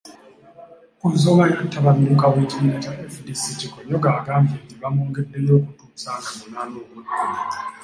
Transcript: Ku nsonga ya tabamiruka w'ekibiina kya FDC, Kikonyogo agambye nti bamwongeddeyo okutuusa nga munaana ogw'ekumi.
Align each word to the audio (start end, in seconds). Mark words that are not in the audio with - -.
Ku 0.97 1.05
nsonga 1.13 1.43
ya 1.51 1.65
tabamiruka 1.73 2.25
w'ekibiina 2.33 2.75
kya 2.83 2.93
FDC, 3.15 3.43
Kikonyogo 3.59 4.07
agambye 4.19 4.55
nti 4.63 4.73
bamwongeddeyo 4.81 5.53
okutuusa 5.59 6.09
nga 6.19 6.31
munaana 6.39 6.77
ogw'ekumi. 6.81 7.39